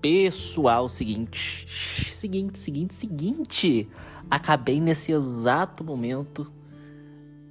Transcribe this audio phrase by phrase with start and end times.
[0.00, 1.66] Pessoal, seguinte,
[2.06, 3.88] seguinte, seguinte, seguinte.
[4.30, 6.50] Acabei nesse exato momento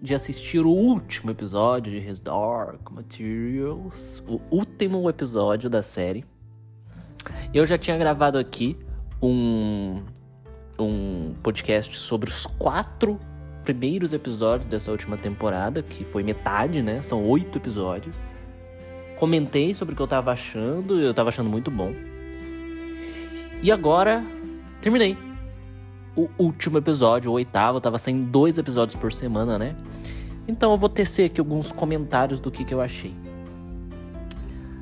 [0.01, 6.23] de assistir o último episódio de His Dark Materials, o último episódio da série.
[7.53, 8.77] Eu já tinha gravado aqui
[9.21, 10.03] um
[10.77, 13.19] um podcast sobre os quatro
[13.63, 17.01] primeiros episódios dessa última temporada, que foi metade, né?
[17.01, 18.15] São oito episódios.
[19.17, 21.93] Comentei sobre o que eu tava achando, eu tava achando muito bom.
[23.65, 24.23] E agora,
[24.79, 25.17] terminei.
[26.15, 29.75] O último episódio, o oitavo, tava saindo dois episódios por semana, né?
[30.47, 33.11] Então eu vou tecer aqui alguns comentários do que, que eu achei.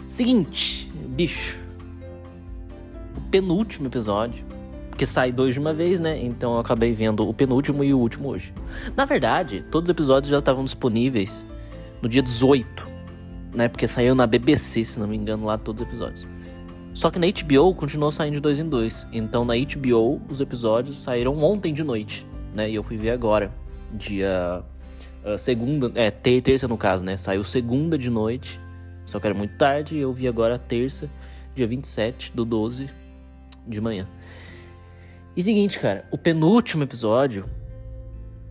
[0.09, 1.57] Seguinte, bicho.
[3.15, 4.43] O penúltimo episódio.
[4.89, 6.21] Porque sai dois de uma vez, né?
[6.21, 8.53] Então eu acabei vendo o penúltimo e o último hoje.
[8.97, 11.47] Na verdade, todos os episódios já estavam disponíveis
[12.01, 12.85] no dia 18,
[13.53, 13.69] né?
[13.69, 16.32] Porque saiu na BBC, se não me engano, lá todos os episódios.
[16.93, 19.07] Só que na HBO continuou saindo de dois em dois.
[19.11, 22.69] Então na HBO os episódios saíram ontem de noite, né?
[22.69, 23.51] E eu fui ver agora,
[23.91, 24.63] dia
[25.25, 27.17] uh, segunda, é ter, terça no caso, né?
[27.17, 28.59] Saiu segunda de noite,
[29.05, 29.97] só que era muito tarde.
[29.97, 31.09] E eu vi agora terça,
[31.55, 32.89] dia 27 do 12
[33.67, 34.07] de manhã.
[35.35, 37.45] E seguinte, cara, o penúltimo episódio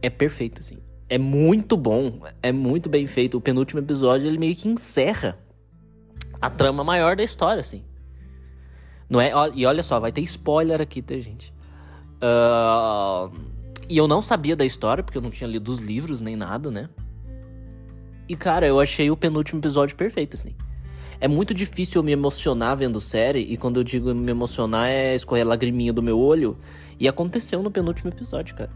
[0.00, 0.78] é perfeito, assim.
[1.08, 3.38] É muito bom, é muito bem feito.
[3.38, 5.38] O penúltimo episódio ele meio que encerra
[6.40, 7.84] a trama maior da história, assim.
[9.12, 9.30] Não é?
[9.54, 11.52] E olha só, vai ter spoiler aqui, tá, gente?
[12.16, 13.30] Uh,
[13.86, 16.70] e eu não sabia da história, porque eu não tinha lido os livros nem nada,
[16.70, 16.88] né?
[18.26, 20.56] E, cara, eu achei o penúltimo episódio perfeito, assim.
[21.20, 25.14] É muito difícil eu me emocionar vendo série, e quando eu digo me emocionar é
[25.14, 26.56] escorrer a lagriminha do meu olho.
[26.98, 28.70] E aconteceu no penúltimo episódio, cara.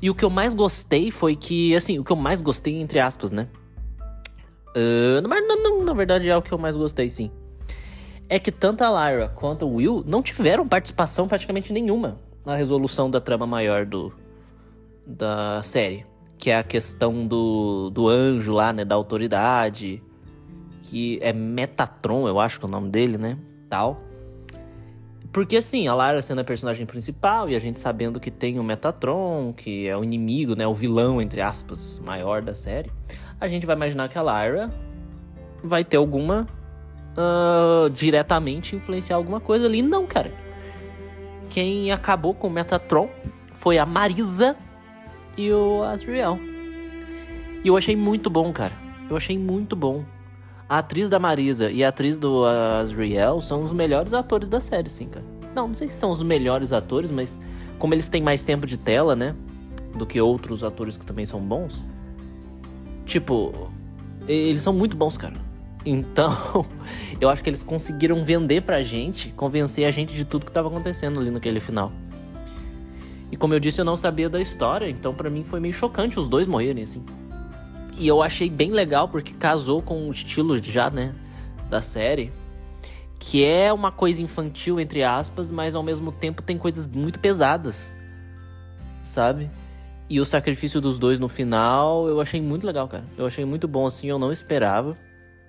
[0.00, 3.00] E o que eu mais gostei foi que, assim, o que eu mais gostei, entre
[3.00, 3.48] aspas, né?
[4.68, 7.28] Uh, mas não, não, na verdade é o que eu mais gostei, sim
[8.30, 12.16] é que tanto a Lyra quanto o Will não tiveram participação praticamente nenhuma
[12.46, 14.12] na resolução da trama maior do
[15.04, 16.06] da série,
[16.38, 20.00] que é a questão do, do anjo lá, né, da autoridade,
[20.82, 23.36] que é Metatron, eu acho que é o nome dele, né,
[23.68, 24.00] tal.
[25.32, 28.62] Porque assim, a Lara sendo a personagem principal e a gente sabendo que tem o
[28.62, 32.92] Metatron, que é o inimigo, né, o vilão entre aspas maior da série,
[33.40, 34.72] a gente vai imaginar que a Lyra
[35.64, 36.46] vai ter alguma
[37.20, 39.82] uh, diretamente influenciar alguma coisa ali.
[39.82, 40.32] Não, cara.
[41.48, 43.08] Quem acabou com o Metatron
[43.52, 44.56] foi a Marisa
[45.36, 46.38] e o Azriel.
[47.62, 48.72] E eu achei muito bom, cara.
[49.08, 50.04] Eu achei muito bom.
[50.68, 54.88] A atriz da Marisa e a atriz do Azriel são os melhores atores da série,
[54.88, 55.26] sim, cara.
[55.54, 57.40] Não, não sei se são os melhores atores, mas
[57.78, 59.34] como eles têm mais tempo de tela, né?
[59.96, 61.86] Do que outros atores que também são bons.
[63.04, 63.72] Tipo,
[64.28, 65.49] eles são muito bons, cara.
[65.84, 66.66] Então,
[67.20, 70.68] eu acho que eles conseguiram vender pra gente, convencer a gente de tudo que tava
[70.68, 71.90] acontecendo ali naquele final.
[73.30, 76.18] E como eu disse, eu não sabia da história, então para mim foi meio chocante
[76.18, 77.04] os dois morrerem, assim.
[77.96, 81.14] E eu achei bem legal porque casou com o estilo já, né,
[81.68, 82.32] da série.
[83.18, 87.94] Que é uma coisa infantil, entre aspas, mas ao mesmo tempo tem coisas muito pesadas,
[89.02, 89.50] sabe?
[90.08, 93.04] E o sacrifício dos dois no final, eu achei muito legal, cara.
[93.16, 94.96] Eu achei muito bom, assim, eu não esperava.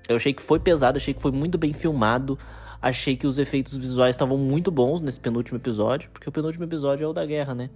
[0.08, 2.38] Eu achei que foi pesado, achei que foi muito bem filmado.
[2.82, 7.06] Achei que os efeitos visuais estavam muito bons nesse penúltimo episódio, porque o penúltimo episódio
[7.06, 7.70] é o da guerra, né?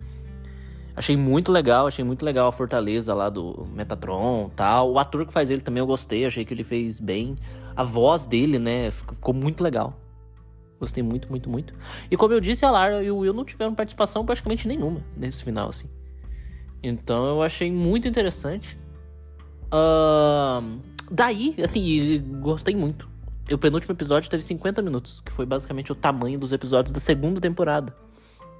[0.96, 4.94] Achei muito legal, achei muito legal a fortaleza lá do Metatron tal.
[4.94, 7.36] O ator que faz ele também eu gostei, achei que ele fez bem.
[7.76, 10.00] A voz dele, né, ficou muito legal.
[10.80, 11.74] Gostei muito, muito, muito.
[12.10, 15.44] E como eu disse, a Lara e o Will não tiveram participação praticamente nenhuma nesse
[15.44, 15.90] final, assim.
[16.82, 18.78] Então eu achei muito interessante.
[19.66, 23.08] Uh, Daí, assim, gostei muito.
[23.52, 27.40] O penúltimo episódio teve 50 minutos, que foi basicamente o tamanho dos episódios da segunda
[27.40, 27.96] temporada.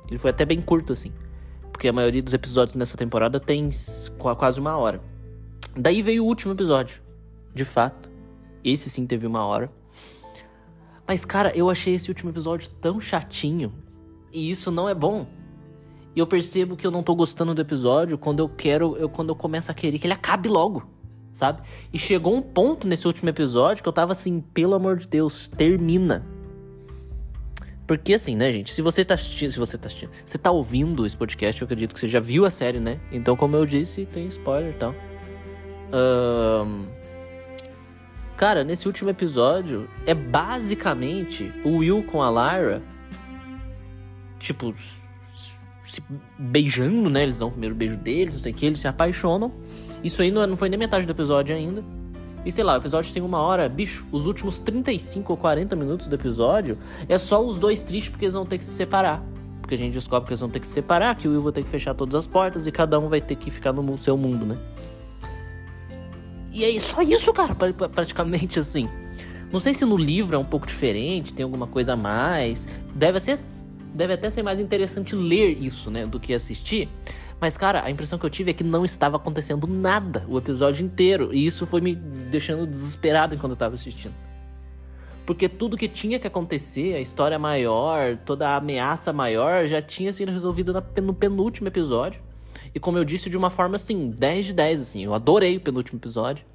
[0.08, 1.12] Ele foi até bem curto, assim.
[1.72, 3.70] Porque a maioria dos episódios nessa temporada tem
[4.38, 5.02] quase uma hora.
[5.76, 7.02] Daí veio o último episódio.
[7.54, 8.12] De fato.
[8.64, 9.72] Esse sim teve uma hora.
[11.08, 13.74] Mas, cara, eu achei esse último episódio tão chatinho.
[14.32, 15.28] E isso não é bom.
[16.16, 18.96] E eu percebo que eu não tô gostando do episódio quando eu quero.
[18.98, 20.95] Eu, quando eu começo a querer que ele acabe logo
[21.36, 21.62] sabe?
[21.92, 25.50] E chegou um ponto nesse último episódio que eu tava assim, pelo amor de Deus,
[25.50, 26.26] termina.
[27.86, 28.72] Porque assim, né, gente?
[28.72, 31.94] Se você tá assistindo, se você tá assistindo, você tá ouvindo esse podcast, eu acredito
[31.94, 33.00] que você já viu a série, né?
[33.12, 34.96] Então, como eu disse, tem spoiler e tal.
[35.94, 36.88] Um...
[38.38, 42.82] Cara, nesse último episódio, é basicamente o Will com a Lyra,
[44.40, 44.74] tipo,
[45.86, 46.02] se
[46.40, 47.24] beijando, né?
[47.24, 49.54] Eles dão o primeiro beijo deles, não sei o que, eles se apaixonam.
[50.06, 51.84] Isso aí não, não foi nem metade do episódio ainda.
[52.46, 56.08] E sei lá, o episódio tem uma hora, bicho, os últimos 35 ou 40 minutos
[56.08, 56.78] do episódio
[57.10, 59.24] é só os dois tristes porque eles vão ter que se separar.
[59.60, 61.52] Porque a gente descobre que eles vão ter que se separar, que o Will vai
[61.52, 64.16] ter que fechar todas as portas e cada um vai ter que ficar no seu
[64.16, 64.56] mundo, né?
[66.54, 68.88] E é só isso, cara, praticamente assim.
[69.52, 72.68] Não sei se no livro é um pouco diferente, tem alguma coisa a mais.
[72.94, 73.40] Deve ser.
[73.92, 76.06] Deve até ser mais interessante ler isso, né?
[76.06, 76.90] Do que assistir.
[77.40, 80.86] Mas, cara, a impressão que eu tive é que não estava acontecendo nada o episódio
[80.86, 81.34] inteiro.
[81.34, 84.14] E isso foi me deixando desesperado enquanto eu tava assistindo.
[85.26, 90.14] Porque tudo que tinha que acontecer, a história maior, toda a ameaça maior, já tinha
[90.14, 92.22] sido resolvida no penúltimo episódio.
[92.74, 95.04] E como eu disse, de uma forma assim, 10 de 10, assim.
[95.04, 96.46] Eu adorei o penúltimo episódio.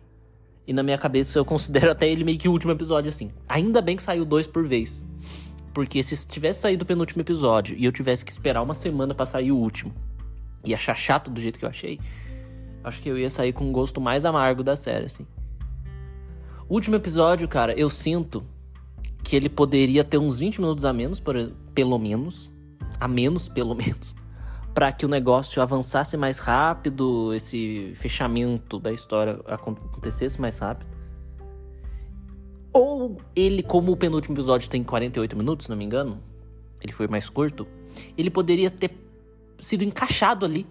[0.67, 3.33] E na minha cabeça eu considero até ele meio que o último episódio, assim.
[3.49, 5.07] Ainda bem que saiu dois por vez.
[5.75, 9.27] Porque se tivesse saído o penúltimo episódio e eu tivesse que esperar uma semana para
[9.27, 9.93] sair o último,
[10.65, 11.99] e achar chato do jeito que eu achei,
[12.85, 15.27] acho que eu ia sair com um gosto mais amargo da série, assim.
[16.69, 18.43] Último episódio, cara, eu sinto
[19.23, 21.35] que ele poderia ter uns 20 minutos a menos, por,
[21.75, 22.51] pelo menos.
[22.99, 24.15] A menos, pelo menos.
[24.75, 30.89] para que o negócio avançasse mais rápido, esse fechamento da história acontecesse mais rápido.
[32.73, 36.23] Ou ele, como o penúltimo episódio tem 48 minutos, se não me engano,
[36.81, 37.67] ele foi mais curto,
[38.17, 38.91] ele poderia ter
[39.61, 40.67] sido encaixado ali,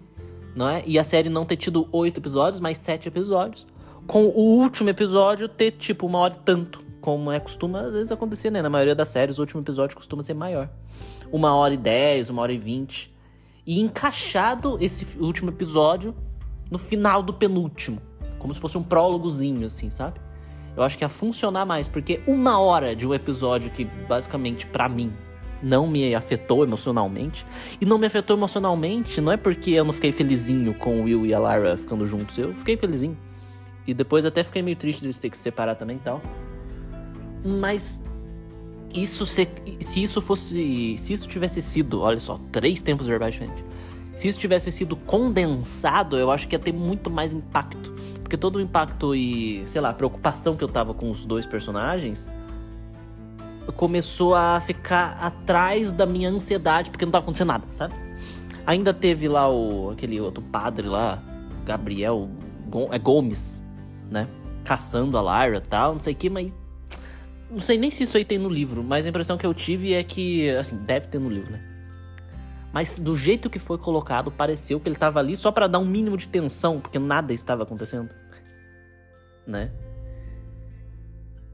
[0.54, 0.82] não é?
[0.86, 3.66] E a série não ter tido oito episódios, mas sete episódios.
[4.06, 6.82] Com o último episódio ter, tipo, uma hora e tanto.
[7.00, 8.60] Como é costuma às vezes acontecer, né?
[8.60, 10.68] Na maioria das séries, o último episódio costuma ser maior.
[11.32, 13.14] Uma hora e dez, uma hora e vinte.
[13.66, 16.14] E encaixado esse último episódio
[16.70, 18.02] no final do penúltimo.
[18.38, 20.20] Como se fosse um prólogozinho, assim, sabe?
[20.76, 24.88] Eu acho que ia funcionar mais, porque uma hora de um episódio que, basicamente, para
[24.88, 25.12] mim,
[25.62, 27.46] não me afetou emocionalmente.
[27.80, 31.26] E não me afetou emocionalmente não é porque eu não fiquei felizinho com o Will
[31.26, 32.38] e a Lara ficando juntos.
[32.38, 33.16] Eu fiquei felizinho.
[33.86, 36.22] E depois até fiquei meio triste de eles terem que se separar também e tal.
[37.44, 38.04] Mas
[38.94, 39.48] isso se,
[39.80, 40.96] se isso fosse.
[40.98, 43.64] Se isso tivesse sido, olha só, três tempos verbais diferentes.
[44.14, 47.92] Se isso tivesse sido condensado, eu acho que ia ter muito mais impacto.
[48.22, 52.28] Porque todo o impacto e, sei lá, preocupação que eu tava com os dois personagens
[53.76, 57.94] começou a ficar atrás da minha ansiedade, porque não tava acontecendo nada, sabe?
[58.66, 61.22] Ainda teve lá o aquele outro padre lá,
[61.64, 62.28] Gabriel
[62.90, 63.64] é Gomes,
[64.10, 64.28] né?
[64.64, 66.54] Caçando a Lara e tal, não sei o que, mas.
[67.50, 69.92] Não sei nem se isso aí tem no livro, mas a impressão que eu tive
[69.92, 71.60] é que, assim, deve ter no livro, né?
[72.72, 75.84] Mas do jeito que foi colocado, pareceu que ele tava ali só para dar um
[75.84, 78.10] mínimo de tensão, porque nada estava acontecendo.
[79.44, 79.72] Né?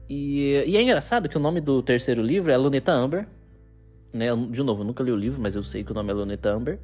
[0.09, 3.27] E, e, é engraçado que o nome do terceiro livro é Luneta Amber.
[4.13, 4.27] Né?
[4.49, 6.49] De novo, eu nunca li o livro, mas eu sei que o nome é Luneta
[6.49, 6.79] Amber.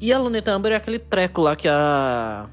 [0.00, 2.48] E a Luneta Amber é aquele treco lá que a.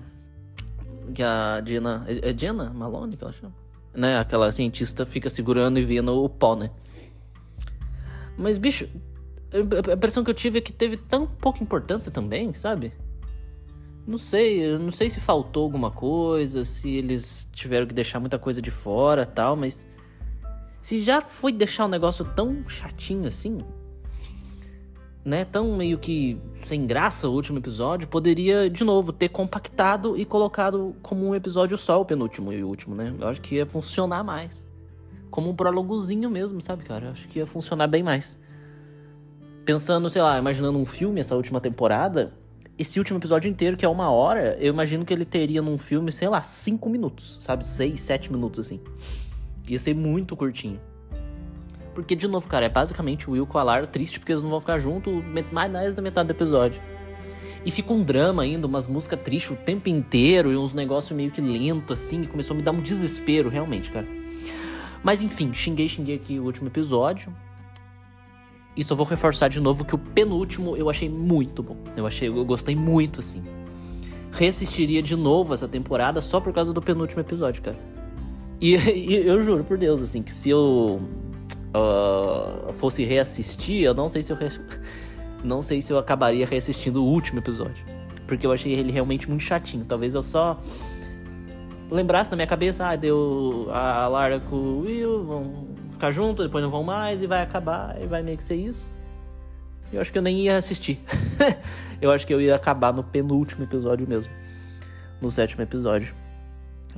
[1.14, 2.06] Que a Diana.
[2.08, 3.54] É, é Diana Malone que ela chama?
[3.94, 4.18] Né?
[4.18, 6.70] Aquela cientista fica segurando e vendo o pó, né?
[8.38, 8.88] Mas, bicho,
[9.52, 12.94] a impressão que eu tive é que teve tão pouca importância também, sabe?
[14.08, 18.40] Não sei, eu não sei se faltou alguma coisa, se eles tiveram que deixar muita
[18.40, 19.88] coisa de fora tal, mas.
[20.82, 23.60] Se já foi deixar um negócio tão chatinho assim,
[25.24, 25.46] né?
[25.46, 30.96] Tão meio que sem graça o último episódio, poderia, de novo, ter compactado e colocado
[31.02, 33.14] como um episódio só, o penúltimo e o último, né?
[33.20, 34.68] Eu acho que ia funcionar mais.
[35.30, 37.08] Como um prólogozinho mesmo, sabe, cara?
[37.08, 38.40] Eu acho que ia funcionar bem mais.
[39.66, 42.34] Pensando, sei lá, imaginando um filme essa última temporada,
[42.80, 46.14] esse último episódio inteiro, que é uma hora, eu imagino que ele teria num filme,
[46.14, 47.66] sei lá, cinco minutos, sabe?
[47.66, 48.80] Seis, sete minutos, assim.
[49.68, 50.80] Ia ser muito curtinho.
[51.94, 54.50] Porque, de novo, cara, é basicamente o Will com a Lara triste porque eles não
[54.50, 55.14] vão ficar juntos
[55.52, 56.82] mais, da metade do episódio.
[57.66, 61.32] E fica um drama ainda, umas músicas tristes o tempo inteiro e uns negócios meio
[61.32, 64.08] que lento, assim, e começou a me dar um desespero, realmente, cara.
[65.04, 67.36] Mas enfim, xinguei, xinguei aqui o último episódio.
[68.80, 71.76] E só vou reforçar de novo que o penúltimo eu achei muito bom.
[71.98, 73.44] Eu achei, eu gostei muito, assim.
[74.32, 77.78] Reassistiria de novo essa temporada só por causa do penúltimo episódio, cara.
[78.62, 81.02] E, e eu juro por Deus, assim, que se eu
[81.76, 84.48] uh, fosse reassistir, eu não sei se eu re...
[85.44, 87.84] não sei se eu acabaria reassistindo o último episódio,
[88.28, 89.84] porque eu achei ele realmente muito chatinho.
[89.84, 90.58] Talvez eu só
[91.92, 95.68] lembrasse na minha cabeça, ah, deu a Lara com o Will, vão
[96.00, 98.90] ficar junto, depois não vão mais e vai acabar e vai meio que ser isso.
[99.92, 101.04] Eu acho que eu nem ia assistir.
[102.02, 104.32] eu acho que eu ia acabar no penúltimo episódio mesmo.
[105.22, 106.16] No sétimo episódio.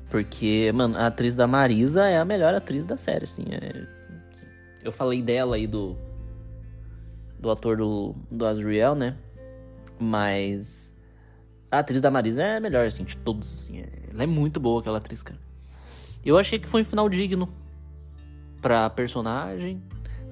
[0.09, 3.45] Porque, mano, a atriz da Marisa é a melhor atriz da série, assim.
[3.49, 3.87] É,
[4.31, 4.45] assim
[4.83, 5.97] eu falei dela aí do.
[7.39, 9.15] Do ator do, do Azriel, né?
[9.99, 10.93] Mas.
[11.71, 13.79] A atriz da Marisa é a melhor, assim, de todos, assim.
[13.79, 15.39] É, ela é muito boa, aquela atriz, cara.
[16.23, 17.49] Eu achei que foi um final digno
[18.61, 19.81] pra personagem,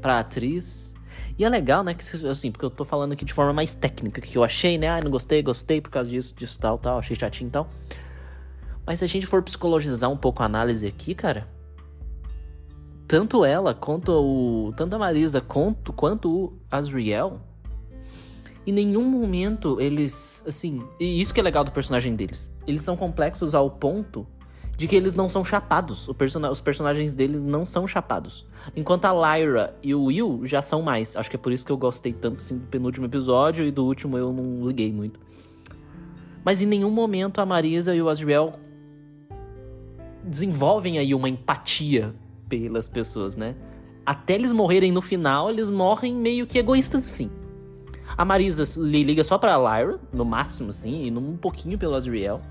[0.02, 0.96] pra atriz.
[1.38, 4.22] E é legal, né, que, assim, porque eu tô falando aqui de forma mais técnica,
[4.22, 7.16] que eu achei, né, ah, não gostei, gostei por causa disso, disso, tal, tal, achei
[7.16, 7.70] chatinho e tal.
[8.86, 11.48] Mas se a gente for psicologizar um pouco a análise aqui, cara,
[13.10, 14.72] tanto ela quanto o.
[14.78, 17.42] Tanto a Marisa quanto, quanto o Azriel.
[18.68, 20.44] Em nenhum momento eles.
[20.48, 20.84] Assim.
[21.00, 22.52] E isso que é legal do personagem deles.
[22.68, 24.28] Eles são complexos ao ponto
[24.80, 26.10] de que eles não são chapados.
[26.18, 28.46] Person os personagens deles não são chapados.
[28.74, 31.18] Enquanto a Lyra e o Will já são mais.
[31.18, 33.84] Acho que é por isso que eu gostei tanto assim, do penúltimo episódio e do
[33.84, 35.20] último eu não liguei muito.
[36.46, 38.54] Mas em nenhum momento a Marisa e o Azriel
[40.24, 42.16] desenvolvem aí uma empatia
[42.48, 43.58] pelas pessoas, né?
[44.06, 47.30] Até eles morrerem no final, eles morrem meio que egoístas assim.
[48.18, 52.42] A Marisa liga só pra Lyra, no máximo, assim, e um pouquinho pelo Azriel.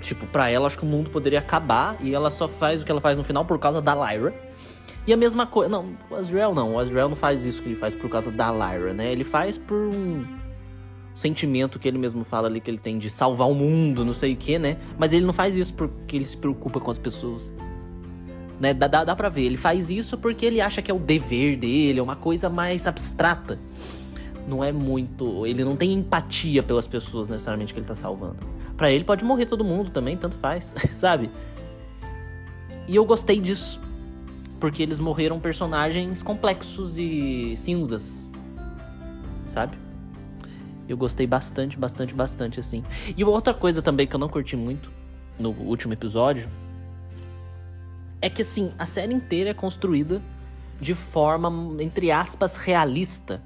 [0.00, 2.90] Tipo, pra ela, acho que o mundo poderia acabar e ela só faz o que
[2.90, 4.34] ela faz no final por causa da Lyra.
[5.06, 5.70] E a mesma coisa.
[5.70, 6.74] Não, o Azriel não.
[6.74, 9.12] O Azriel não faz isso que ele faz por causa da Lyra, né?
[9.12, 10.24] Ele faz por um
[11.14, 14.32] sentimento que ele mesmo fala ali que ele tem de salvar o mundo, não sei
[14.32, 14.78] o que, né?
[14.98, 17.52] Mas ele não faz isso porque ele se preocupa com as pessoas
[18.60, 18.74] né?
[18.74, 19.42] Dá, dá, dá pra ver.
[19.42, 22.86] Ele faz isso porque ele acha que é o dever dele, é uma coisa mais
[22.86, 23.58] abstrata.
[24.46, 25.46] Não é muito.
[25.46, 28.38] Ele não tem empatia pelas pessoas necessariamente que ele tá salvando.
[28.80, 31.30] Para ele pode morrer todo mundo também, tanto faz, sabe?
[32.88, 33.78] E eu gostei disso.
[34.58, 38.32] Porque eles morreram personagens complexos e cinzas.
[39.44, 39.76] Sabe?
[40.88, 42.82] Eu gostei bastante, bastante, bastante, assim.
[43.14, 44.90] E outra coisa também que eu não curti muito
[45.38, 46.48] no último episódio
[48.22, 50.22] é que assim, a série inteira é construída
[50.80, 53.42] de forma, entre aspas, realista.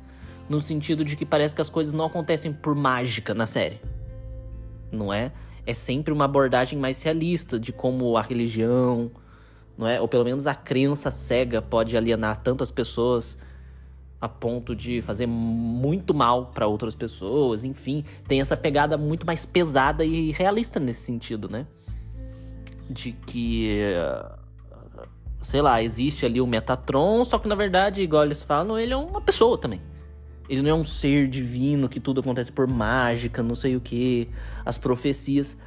[0.49, 3.81] No sentido de que parece que as coisas não acontecem por mágica na série.
[4.95, 5.33] Não é?
[5.67, 9.11] É sempre uma abordagem mais realista de como a religião,
[9.77, 10.01] não é?
[10.01, 13.39] Ou pelo menos a crença cega pode alienar tantas pessoas
[14.21, 19.45] a ponto de fazer muito mal para outras pessoas, enfim, tem essa pegada muito mais
[19.45, 21.67] pesada e realista nesse sentido, né?
[22.89, 23.79] De que
[25.43, 28.97] sei lá, existe ali o Metatron, só que na verdade, igual eles falam, ele é
[28.97, 29.81] uma pessoa também.
[30.49, 34.29] Ele não é um ser divino que tudo acontece por mágica, não sei o que,
[34.65, 35.59] as profecias.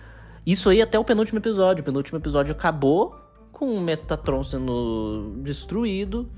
[0.45, 1.81] Isso aí até o penúltimo episódio.
[1.81, 3.15] O penúltimo episódio acabou
[3.51, 6.29] com o Metatron sendo destruído.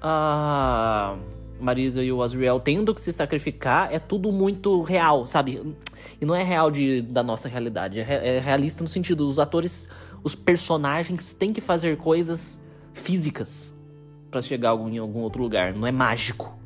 [0.00, 1.16] A
[1.60, 3.92] Marisa e o Azriel tendo que se sacrificar.
[3.92, 5.76] É tudo muito real, sabe?
[6.20, 8.00] E não é real de, da nossa realidade.
[8.00, 9.88] É, é realista no sentido, os atores,
[10.24, 13.78] os personagens têm que fazer coisas físicas
[14.30, 15.74] para chegar em algum outro lugar.
[15.74, 16.56] Não é mágico.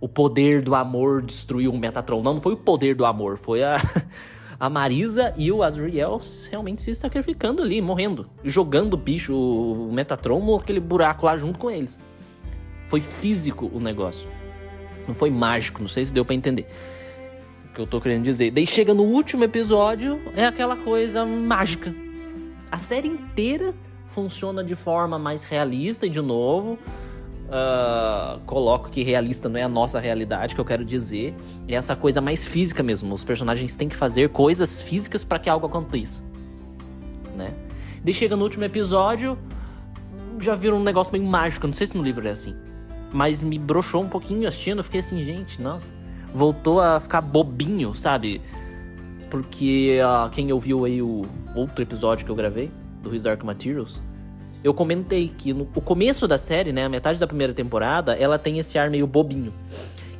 [0.00, 2.22] O poder do amor destruiu o Metatron.
[2.22, 3.76] Não, não foi o poder do amor, foi a,
[4.58, 8.28] a Marisa e o Azriel realmente se sacrificando ali, morrendo.
[8.44, 12.00] Jogando o bicho, o Metatron, naquele buraco lá junto com eles.
[12.86, 14.28] Foi físico o negócio.
[15.06, 16.66] Não foi mágico, não sei se deu para entender
[17.70, 18.50] o que eu tô querendo dizer.
[18.50, 21.94] Daí chega no último episódio, é aquela coisa mágica.
[22.70, 23.74] A série inteira
[24.06, 26.78] funciona de forma mais realista e de novo.
[27.48, 31.34] Uh, coloco que realista não é a nossa realidade, que eu quero dizer.
[31.66, 33.14] É essa coisa mais física mesmo.
[33.14, 36.22] Os personagens têm que fazer coisas físicas para que algo aconteça.
[37.34, 37.54] Né?
[38.04, 39.38] Daí chega no último episódio,
[40.38, 41.66] já vira um negócio meio mágico.
[41.66, 42.54] Não sei se no livro é assim.
[43.12, 44.78] Mas me broxou um pouquinho assistindo.
[44.78, 45.94] Eu fiquei assim, gente, nossa.
[46.34, 48.42] Voltou a ficar bobinho, sabe?
[49.30, 51.24] Porque uh, quem ouviu aí o
[51.54, 52.70] outro episódio que eu gravei,
[53.02, 54.02] do His Dark Materials,
[54.62, 58.38] eu comentei que no o começo da série, né, a metade da primeira temporada, ela
[58.38, 59.52] tem esse ar meio bobinho.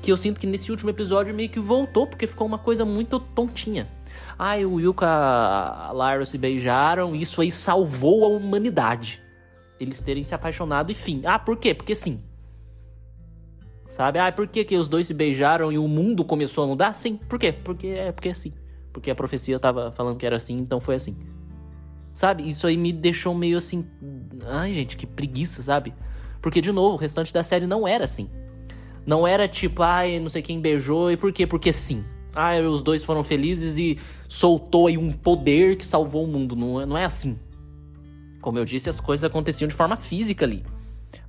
[0.01, 3.19] Que eu sinto que nesse último episódio meio que voltou, porque ficou uma coisa muito
[3.19, 3.89] tontinha.
[4.39, 9.21] Ah, o Will e a Lara se beijaram, isso aí salvou a humanidade.
[9.81, 11.23] Eles terem se apaixonado e fim.
[11.25, 11.75] Ah, por quê?
[11.75, 12.23] Porque sim.
[13.89, 14.19] Sabe?
[14.19, 16.95] Ah, por que, que os dois se beijaram e o mundo começou a mudar?
[16.95, 17.17] Sim.
[17.17, 17.53] Por quê?
[17.53, 18.53] Porque é porque é assim.
[18.93, 21.17] Porque a profecia tava falando que era assim, então foi assim.
[22.13, 22.47] Sabe?
[22.49, 23.87] Isso aí me deixou meio assim.
[24.47, 25.93] Ai, gente, que preguiça, sabe?
[26.41, 28.31] Porque, de novo, o restante da série não era assim.
[29.07, 31.47] Não era tipo, ai, não sei quem beijou e por quê?
[31.47, 32.05] Porque sim.
[32.35, 36.55] Ah, os dois foram felizes e soltou aí um poder que salvou o mundo.
[36.55, 37.39] Não é, não é assim.
[38.41, 40.65] Como eu disse, as coisas aconteciam de forma física ali.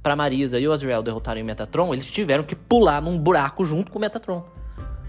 [0.03, 3.91] Para Marisa e o Azrael derrotarem o Metatron, eles tiveram que pular num buraco junto
[3.91, 4.45] com o Metatron.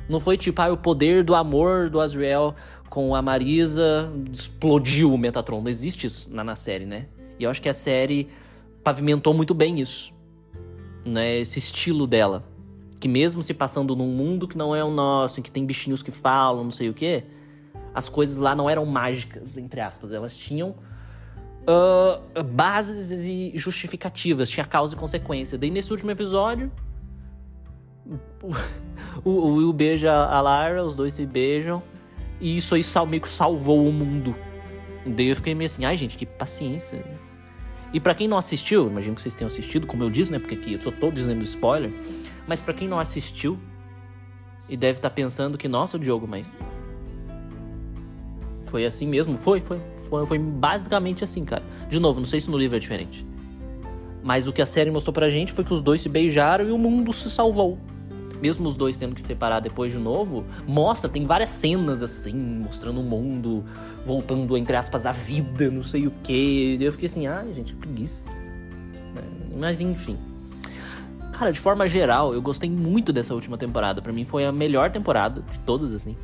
[0.09, 2.55] Não foi tipo, ah, o poder do amor do Azrael
[2.89, 5.61] com a Marisa explodiu o Metatron.
[5.61, 7.07] Não existe isso na, na série, né?
[7.41, 8.29] E eu acho que a série
[8.85, 10.13] pavimentou muito bem isso.
[11.05, 11.39] Né?
[11.39, 12.45] Esse estilo dela.
[13.01, 16.03] Que mesmo se passando num mundo que não é o nosso, em que tem bichinhos
[16.03, 17.25] que falam, não sei o quê,
[17.95, 20.13] as coisas lá não eram mágicas, entre aspas.
[20.13, 20.77] Elas tinham
[21.63, 25.57] uh, bases e justificativas, tinha causa e consequência.
[25.57, 26.71] Daí nesse último episódio,
[29.25, 31.83] o, o Will beija a Lara, os dois se beijam,
[32.41, 34.35] e isso aí sal, meio que salvou o mundo.
[35.07, 37.03] Daí eu fiquei meio assim, ai gente, que paciência.
[37.93, 40.39] E para quem não assistiu, imagino que vocês tenham assistido, como eu disse, né?
[40.39, 41.93] Porque aqui eu só tô dizendo spoiler.
[42.47, 43.59] Mas para quem não assistiu
[44.69, 46.59] e deve estar tá pensando que, nossa, Diogo, mas.
[48.67, 49.37] Foi assim mesmo?
[49.37, 49.81] Foi, foi.
[50.09, 51.63] Foi, foi basicamente assim, cara.
[51.89, 53.27] De novo, não sei se no livro é diferente.
[54.23, 56.73] Mas o que a série mostrou pra gente foi que os dois se beijaram e
[56.73, 57.79] o mundo se salvou
[58.41, 63.01] mesmo os dois tendo que separar depois de novo, mostra, tem várias cenas assim, mostrando
[63.01, 63.65] o mundo,
[64.05, 66.79] voltando, entre aspas, à vida, não sei o que.
[66.81, 68.29] Eu fiquei assim, ah, gente, preguiça.
[68.31, 70.17] É, mas enfim.
[71.33, 74.03] Cara, de forma geral, eu gostei muito dessa última temporada.
[74.03, 76.17] Para mim foi a melhor temporada de todas, assim.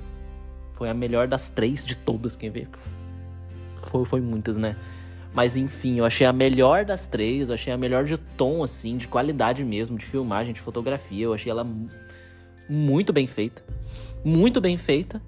[0.75, 2.69] Foi a melhor das três de todas, quem vê.
[3.83, 4.77] Foi, foi muitas, né?
[5.33, 8.97] Mas enfim, eu achei a melhor das três, eu achei a melhor de tom, assim,
[8.97, 11.25] de qualidade mesmo, de filmagem, de fotografia.
[11.25, 11.67] Eu achei ela
[12.69, 13.63] muito bem feita.
[14.25, 15.23] Muito bem feita.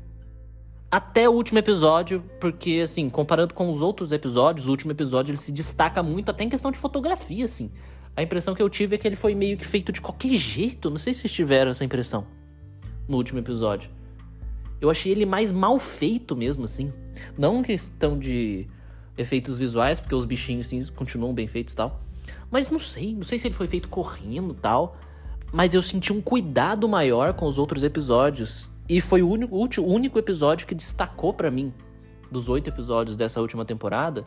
[0.91, 5.39] Até o último episódio, porque, assim, comparando com os outros episódios, o último episódio ele
[5.39, 7.71] se destaca muito até em questão de fotografia, assim.
[8.17, 10.89] A impressão que eu tive é que ele foi meio que feito de qualquer jeito.
[10.91, 12.27] Não sei se vocês tiveram essa impressão
[13.07, 13.91] no último episódio.
[14.81, 16.93] Eu achei ele mais mal feito mesmo, assim.
[17.37, 18.67] Não questão de
[19.17, 22.01] efeitos visuais, porque os bichinhos, sim, continuam bem feitos e tal.
[22.51, 24.97] Mas não sei, não sei se ele foi feito correndo e tal
[25.53, 28.71] mas eu senti um cuidado maior com os outros episódios.
[28.89, 31.73] E foi o único, o único episódio que destacou para mim,
[32.31, 34.25] dos oito episódios dessa última temporada,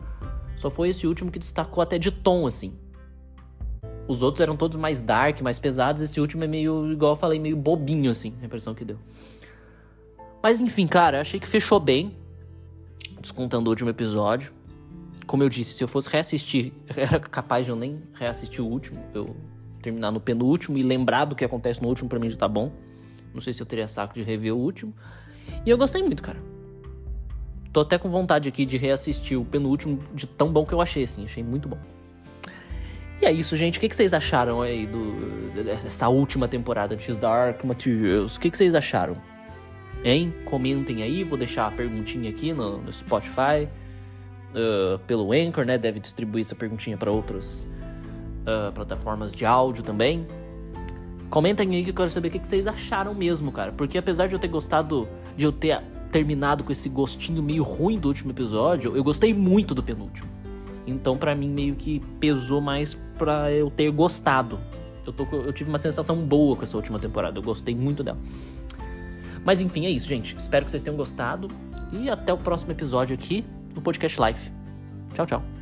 [0.56, 2.74] só foi esse último que destacou até de tom, assim.
[4.08, 6.02] Os outros eram todos mais dark, mais pesados.
[6.02, 8.98] Esse último é meio, igual eu falei, meio bobinho, assim, a impressão que deu.
[10.44, 12.16] Mas enfim, cara, achei que fechou bem.
[13.20, 14.52] Descontando o último episódio.
[15.26, 19.00] Como eu disse, se eu fosse reassistir, era capaz de eu nem reassistir o último.
[19.14, 19.36] Eu
[19.82, 22.72] terminar no penúltimo e lembrar do que acontece no último para mim já tá bom.
[23.34, 24.94] Não sei se eu teria saco de rever o último.
[25.66, 26.40] E eu gostei muito, cara.
[27.72, 31.04] Tô até com vontade aqui de reassistir o penúltimo de tão bom que eu achei,
[31.04, 31.24] assim.
[31.24, 31.78] Achei muito bom.
[33.22, 33.78] E é isso, gente.
[33.78, 38.36] O que, vocês acharam aí do, dessa última temporada de X Dark Materials?
[38.36, 39.16] O que, que vocês acharam?
[40.04, 40.34] Hein?
[40.46, 41.24] Comentem aí.
[41.24, 43.70] Vou deixar a perguntinha aqui no, no Spotify.
[44.54, 45.78] Uh, pelo Anchor, né?
[45.78, 47.70] Deve distribuir essa perguntinha para outros
[48.42, 50.26] uh, plataformas de áudio também.
[51.30, 53.72] Comentem aí que eu quero saber o que vocês acharam mesmo, cara.
[53.72, 57.98] Porque apesar de eu ter gostado, de eu ter terminado com esse gostinho meio ruim
[57.98, 60.30] do último episódio, eu gostei muito do penúltimo.
[60.86, 64.60] Então, para mim, meio que pesou mais pra eu ter gostado.
[65.06, 67.40] Eu, tô, eu tive uma sensação boa com essa última temporada.
[67.40, 68.20] Eu gostei muito dela.
[69.46, 70.36] Mas enfim, é isso, gente.
[70.36, 71.48] Espero que vocês tenham gostado.
[71.92, 74.52] E até o próximo episódio aqui no Podcast Life.
[75.14, 75.61] Tchau, tchau.